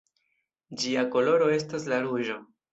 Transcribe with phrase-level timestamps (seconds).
[0.85, 2.43] Ĝia koloro estas la ruĝo.